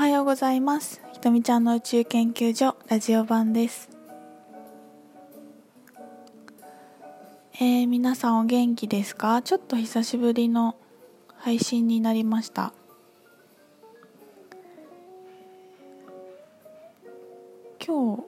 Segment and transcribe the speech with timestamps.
[0.00, 1.02] はようございます。
[1.12, 3.90] ひとみちゃんの宇宙研究所ラジオ版です。
[7.56, 9.42] えー、皆さんお元気ですか？
[9.42, 10.74] ちょっと久しぶりの
[11.36, 12.72] 配信になりました。
[17.86, 18.24] 今日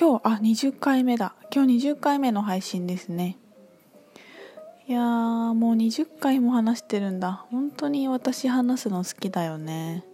[0.00, 1.34] 今日あ20回目だ。
[1.52, 3.36] 今日20回目の配信ですね。
[4.86, 7.46] いやーもう20回も話してるんだ。
[7.50, 10.04] 本当に私話すの好きだよね。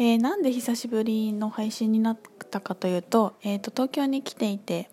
[0.00, 2.18] えー、なんで久しぶりの配信になっ
[2.50, 4.88] たかというと,、えーと、東京に来ていて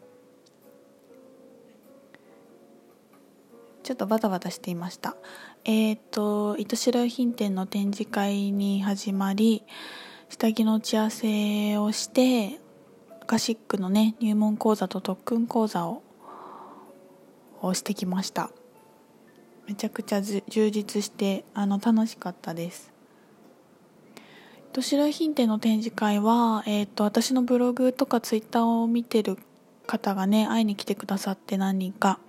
[3.84, 5.16] ちょっとバタバタしていました。
[5.64, 9.64] えっ、ー、と糸代用品店の展示会に始まり
[10.28, 12.60] 下着の打ち合わせをして
[13.28, 16.04] カシックのね入門講座と特訓講座を
[17.62, 18.52] をしてきました。
[19.68, 22.97] めちゃくちゃ充実してあの楽しかったです。
[24.78, 29.39] と白品店の展示会は、えーと、私のブログとかツイッターを見てる
[29.88, 32.19] 方がね会いに来てくださって何人か。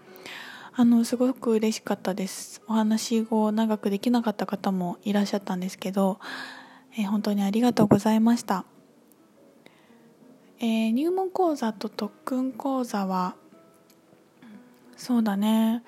[0.73, 2.63] あのすごく嬉しかったです。
[2.67, 6.21] お話を長くできなかった方もいらっしゃったんですけど、
[6.95, 8.65] えー、本当にありがとうございました、
[10.59, 13.35] えー、入門講座と特訓講座は
[14.97, 15.83] そうだね。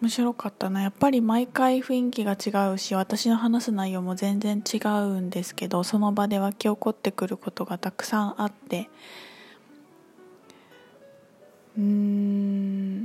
[0.00, 0.82] 面白かったな。
[0.82, 8.88] やっぱり毎回雰囲気が違うし私の話す内容も全然違うんですけどその場で湧き起こってくることがたくさんあって。
[11.76, 13.04] うーん。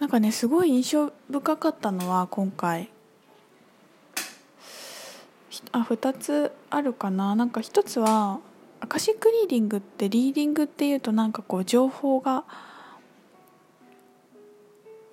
[0.00, 2.90] なんかねすごい印象深かったのは今回。
[5.72, 7.36] あ2つあるかな。
[7.36, 8.40] なんか1つは
[8.80, 12.44] アカシックリーディングってリーディングっていうとなんかこう情報が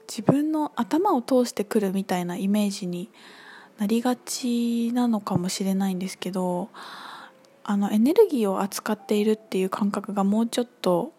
[0.07, 3.09] 自分の頭を通してくるみたいなイメージに
[3.77, 6.69] なりがちなのかもしれないんですけど
[7.63, 11.11] あのエネルギーを扱っているっていう感覚がもうちょっと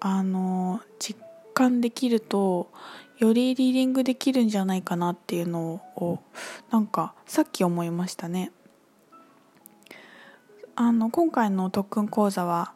[0.00, 1.18] あの実
[1.54, 2.70] 感できると
[3.18, 6.18] よりリーディングできるんじゃないかなっていうのを
[6.70, 8.50] なんかさっき思いましたね。
[10.74, 12.72] あの今回の特訓講座は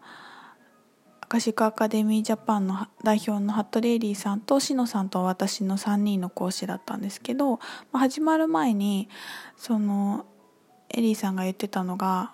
[1.34, 7.59] カシカアカデミージャパンの代表の服部エリーさんと篠さんと私の3人の講師だったんですけど、
[7.91, 9.09] ま、始まる前に
[9.56, 10.27] その
[10.91, 12.31] エリーさんが言ってたのが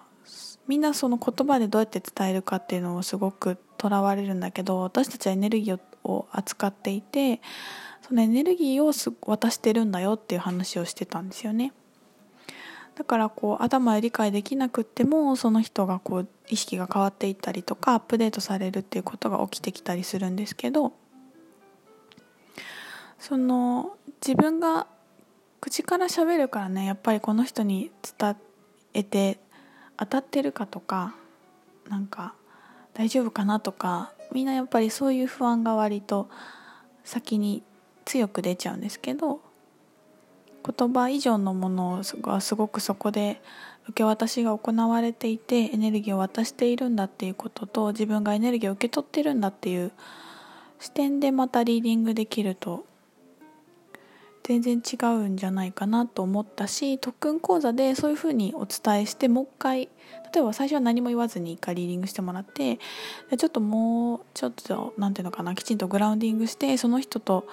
[0.69, 7.41] みんなその言葉でどうやって伝えるかっていうのをすごくとらわれるんだけど私たちはエネルギーを扱っていて
[8.06, 8.93] そのエネルギーを
[9.27, 11.72] 渡してるんだよっていう話をしてたんですよね。
[13.00, 20.93] だからこう頭で理解できなくってもその人がこう意識が変わっていったりとかアップデートされるっていうことが起きてきたりするんですけど
[23.19, 24.87] その自分が
[25.62, 28.37] 口から喋るからねやっぱりこの人に伝
[28.93, 29.39] えて
[29.97, 31.15] 当たってるかとか
[31.89, 32.34] なんか
[32.93, 36.28] 大丈夫かなとかみんなやっぱりそういう不安が割と
[37.05, 37.62] 先に
[38.05, 39.41] 強く出ちゃうんですけど
[40.65, 43.41] 言葉以上のものがすごくそこで
[43.84, 49.93] 受け渡しが行われていてエネルギーを渡しているんだっていうことと自分がエネルギーを受け取ってるんだっていう
[50.78, 52.84] 視点でまたリーディングできると
[54.43, 59.88] 全然違うんじゃないかなと思ったし特訓講座でそういうふうにお伝えしてもう一回
[60.32, 62.78] 例えば最初は何も言わずに一回リーディングしてもらって
[63.37, 67.47] ちょっともうちょっと何ていうのかなきちんとグラウンディングしてその人と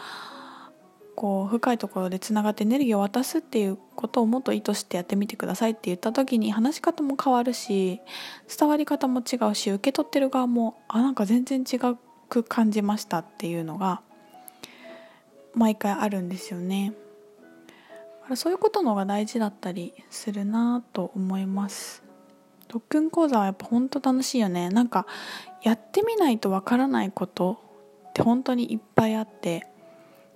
[1.17, 7.99] こう深いところでつながってエネルギーを渡すっていうことをもっと意図してやってみてくださいって言った時に話し方も変わるし
[8.55, 11.79] 伝わり方も違うし受け取ってる側もあなんか全然違
[12.29, 14.01] く感じましたっていうのが
[15.55, 16.93] 毎回あるんですよね。
[18.35, 22.03] そういうことの方が大事だったりするなと思います。
[22.67, 24.69] 特訓講座はやっぱ本当楽しいよね。
[24.69, 25.07] なんか
[25.63, 27.57] やってみないとわからないこと
[28.09, 29.65] って本当にいっぱいあって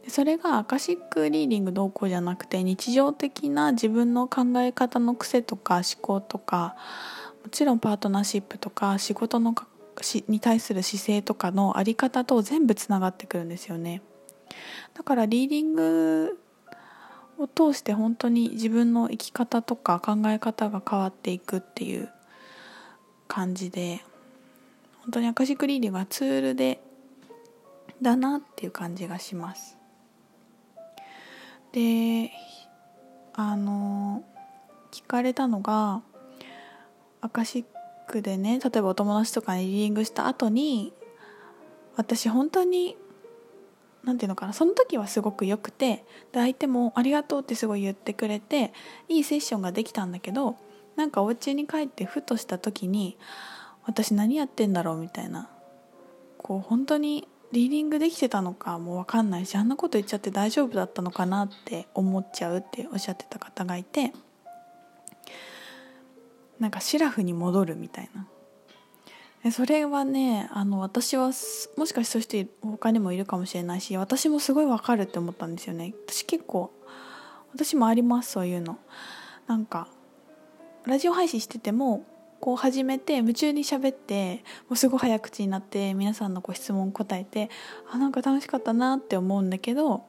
[0.08, 6.76] それがアカシックリーディングどうこうじゃなくて日常的な自分の考え方の癖とか思考とか
[7.44, 9.56] もちろんパートナーシップとか仕事の
[10.28, 14.02] に対する姿勢とかの在り方と全部つながってくるんですよね。
[14.94, 16.40] だからリーディング
[17.38, 22.10] を通して本当に自分の生き方とか考え方が変わっていくっていう
[23.28, 24.02] 感じで
[25.02, 26.82] 本当にアカシックリーディングはツールで
[28.02, 29.81] だなっていう感じがします。
[31.74, 32.32] で
[33.34, 34.24] あの
[34.92, 36.02] 聞かれたのが
[37.22, 37.66] アカシッ
[38.08, 40.94] クでね例えばお友達とかにリーディングした後に
[41.96, 42.98] 私本当に
[44.04, 48.74] 何て言うのかなその時はすごく良くてで相手も「ありがとう」ってすごい言ってくれて
[49.08, 50.58] いいセッションができたんだけど
[50.96, 53.18] なんかお家に帰ってふとした時に
[53.86, 55.50] 私何やってんだろうみたいな
[56.38, 64.14] こう本当にリーディングできてたのかも分かんないしあんなこと言っちゃって大丈夫だったのかなって思っちゃうっておっしゃってた方がいて
[66.60, 68.28] なんかシラフに戻るみたいな。
[69.52, 71.32] それはねあの私は
[71.76, 75.96] もしかしてそういう人他にもいるかもしれないし私もすごいわかるって思ったんですよね。
[76.06, 76.72] 私結構
[77.52, 78.78] 私もありますそういうの。
[79.48, 79.88] なんか
[80.86, 82.06] ラジオ配信してても
[82.42, 87.52] こう始めて夢中に喋ってもうすごい早口になって皆さんのご質問答えて
[87.92, 90.04] あなんか楽しかったなって思うんだけど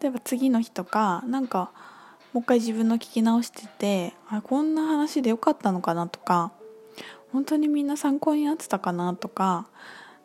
[0.00, 1.72] 例えば次の日とかなんか
[2.32, 6.52] もう一回自分の聞き直しててあこんな話でよかったのかなとか
[7.32, 9.66] 本当にみんな参考になってたかなとか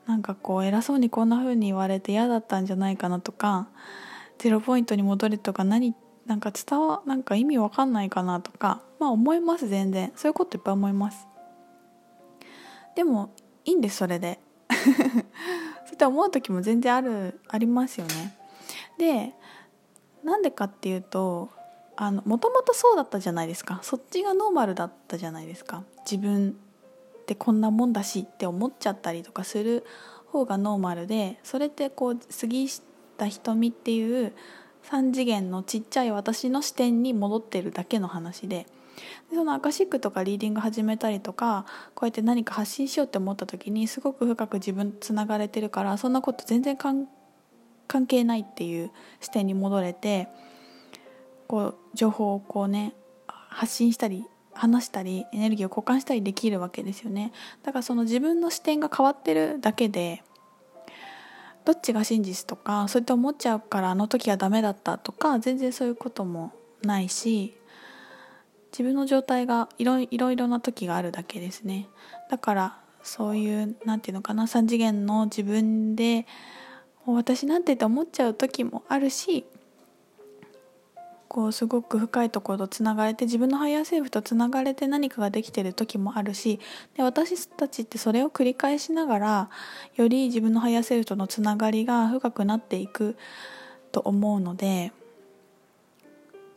[0.06, 3.68] なんかこう偉そうにこんな風に言われて嫌だったんじゃないかなとか
[4.38, 5.96] ゼロポイントに戻れとか何
[6.28, 10.14] なんか伝わなんか意味わかんないかなとかまあ思います全然。
[10.16, 11.28] そういうこといっぱい思います。
[12.96, 13.32] でも
[13.66, 14.40] いいんですそれで。
[14.72, 15.14] そうや
[15.94, 18.38] って思う時も全然あるありますよね。
[18.98, 19.34] で
[20.24, 21.50] なんでかっていうと
[22.26, 23.80] もともとそうだったじゃないですか。
[23.84, 25.84] そっちがノーマルだったじゃないですか。
[26.10, 29.86] 自分ってこんなもんだしって思っちゃったりとかする
[30.28, 32.70] 方がノーマルでそれってこう過ぎ
[33.18, 34.32] た瞳っていう
[34.84, 38.66] 3次元のちっちゃい私の視点に戻ってるだけの話で
[39.30, 47.08] でそのアカシックとかリーディング始めたりとかこうやって何か発信しようって思った時にすごく深く自分つながれてるからそんなこと全然関
[48.08, 48.92] 係ないっていう
[49.22, 50.28] 視点に戻れて
[51.48, 52.94] こう情報をこうね
[53.28, 57.32] 発信したり話したりエネルギーを交換したりできるわけですよね。
[57.64, 60.24] だからその自分の視点が変わってるだけで
[61.66, 66.52] どっちが真実とかそうやって思っちゃうからあの時はダメだったとか全然そういうことも
[66.84, 67.56] ないし
[68.74, 71.88] 自分の状態がいろいろな時があるだけですね。
[72.30, 76.26] だからそういう何て言うのかな3次元の自分で
[77.06, 79.46] 私なんてって思っちゃう時もあるし
[81.28, 86.60] こうすごく深いところとつながれて自分のハイヤーセルフとつながれて何かができてる時もあるし
[86.96, 89.50] で私たちってそれを繰り返しながら
[89.96, 93.18] より自分のハイヤーセルフとのつながりが深くなっていく
[93.92, 94.94] と思うので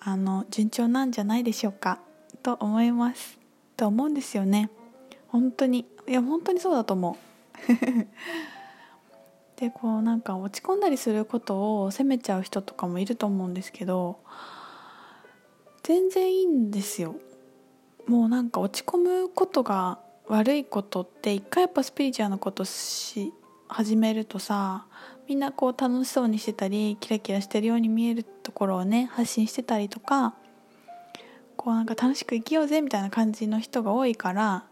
[0.08, 1.98] あの順調なんじゃないでしょうか
[2.44, 3.40] と思います。
[3.76, 4.70] と思うんですよね。
[5.26, 5.84] 本当に。
[6.06, 7.16] いや本当にそうだと思う。
[9.58, 14.20] でこうなんか落ち込んだりすることを責めちゃう人とかもいると思うんですけど
[15.82, 17.16] 全然いいんですよ。
[18.06, 19.98] もうなんか落ち込むことが
[20.28, 23.32] 悪いことって一回やっぱスピリチュアルなことし
[23.68, 24.86] 始めるとさ
[25.28, 30.34] みんなこう楽しそうにしてたりキラキラしてるように見えるところをね発信してたりとか
[31.56, 34.64] こうなんか楽しく生きようぜみたいな感じの人が多いから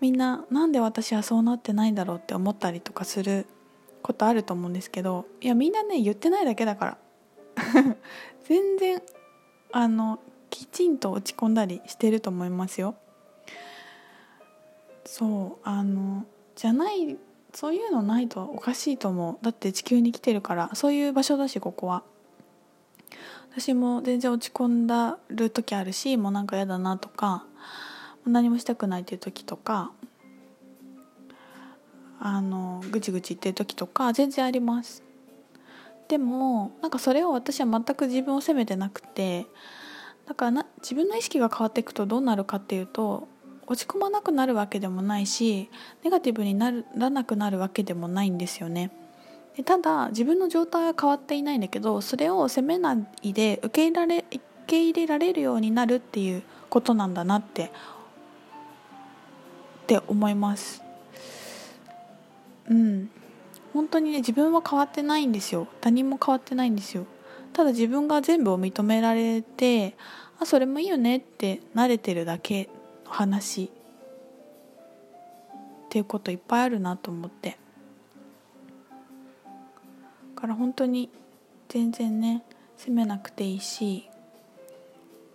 [0.00, 3.46] みんななんで私はそうなってないんだろうって思ったりとかする
[4.02, 6.98] ことあると思うんですけどいやみんなね言ってないだけだから。
[8.44, 9.02] 全然
[9.72, 12.94] あのきちんと落ち込んだりしてると思いますよ。
[15.04, 16.24] そうあの
[16.54, 17.16] じゃない
[17.56, 19.44] そういうのないとおかしいと思う。
[19.44, 20.70] だって地球に来てるから。
[20.74, 22.02] そういう場所だしここは。
[23.50, 27.46] 私も全然落ち込んだる時あるしもうなんか嫌だなとか
[28.26, 29.92] 何もしたくないっていう時とか
[32.20, 35.02] あのぐちぐち言ってる時とか全然あります。
[36.08, 39.46] でもなんかそれを私は全く自分を責めてなくて
[40.26, 43.28] だからな自分の意識が変わっていくとどうなるかっていうと
[43.66, 45.68] 落ち込まなくなるわけでもないし
[46.04, 48.90] ネガティブにならなくなるわけでもないんですよね。
[49.56, 57.68] でただ自分の状態は変わっていないんだけどそれを責めないで受け入れられ受け入れられるようになるっていうことなんだなってっ
[59.86, 60.82] て思います。
[62.68, 63.10] うん
[63.72, 67.06] 本当にね自分は変わってないんですよ他人も変わってないんですよ
[67.52, 69.94] ただ自分が全部を認められて
[70.40, 72.68] あそれもいいよねって慣れてるだけ
[73.06, 73.68] の話っ
[75.88, 77.58] ていうこといっぱいあるなと思って。
[80.34, 81.08] だから本当に
[81.68, 82.42] 全然ね
[82.76, 84.08] 責めなくていいし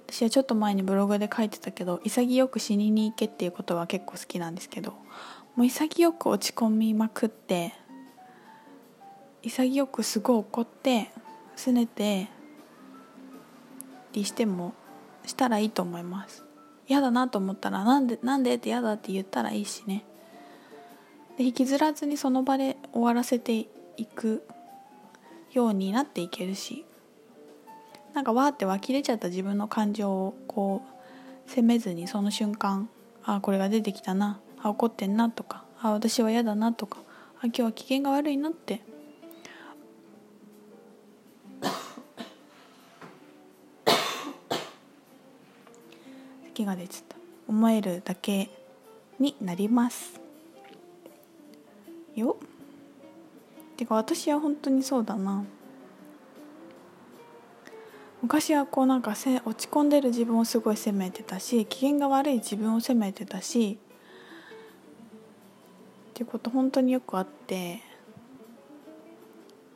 [0.08, 4.92] 私はちょっと前にブログで書いてたけど潔く死にに行けっていうことは結構好きなんですけど
[5.56, 7.74] もう潔く落ち込みまくって
[9.42, 11.10] 潔くすごい怒って
[11.58, 12.28] 拗ねて
[14.14, 14.74] りしても
[15.26, 16.51] したらいいと思います。
[16.92, 20.04] 嫌だなと思ったらなんでなんでって嫌だって言ったらいいしね。
[21.38, 24.44] で引きずらずにその場で終わらせていく
[25.54, 26.84] ようになっていけるし
[28.14, 30.82] なんかわーって湧き出ちゃった自分の感情をこ
[31.48, 32.90] う責めずにその瞬間
[33.24, 37.00] あこれが出てきたなあ怒ってんなとかあ私は嫌だなとか
[37.40, 38.82] あ今日は機嫌が悪いなって
[46.62, 47.16] 咳が出ちゃった。
[47.48, 48.50] 思えるだけ
[49.20, 50.20] になります。
[52.16, 52.38] よ。
[53.78, 55.44] てか私は本当にそうだな。
[58.22, 63.80] 昔はこうなんかせ落ち込んでる自分をすごい責めてたし機嫌が悪い自分を責めてたし
[66.12, 67.82] っていうこと本当によくあって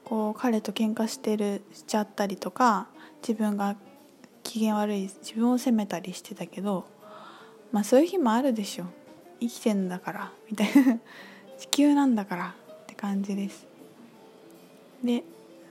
[0.03, 2.87] こう彼と喧嘩してるしちゃったりとか
[3.27, 3.75] 自分が
[4.45, 6.85] 機嫌悪い自分を責めたりしてたけど
[7.71, 8.85] まあそういう日もあるでしょ。
[9.41, 10.99] 生きてんだからみたいな。
[11.59, 13.67] 地球なんだからって感じです。
[15.03, 15.23] で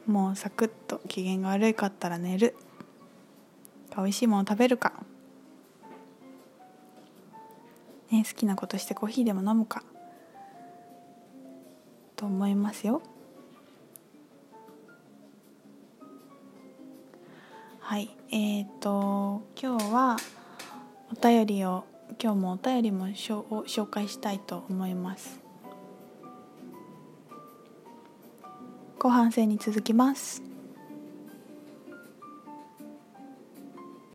[0.06, 2.54] もうサクッと機嫌が悪かったら寝る。
[3.96, 4.92] 美味しいもの食べるか、
[8.10, 9.84] ね、好きなことしてコーヒーでも飲むか。
[12.16, 13.02] と思いますよ。
[17.94, 20.16] はいえっ、ー、と今日は
[21.12, 21.84] お便りを
[22.20, 25.38] 今日もお便りもしょ紹介したいと思います。
[28.98, 30.53] 後半戦に続きます。